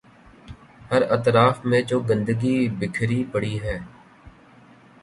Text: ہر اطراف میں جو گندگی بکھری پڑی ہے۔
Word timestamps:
ہر 0.91 1.01
اطراف 1.11 1.65
میں 1.65 1.81
جو 1.81 1.99
گندگی 1.99 2.57
بکھری 2.79 3.23
پڑی 3.31 3.55
ہے۔ 3.61 3.77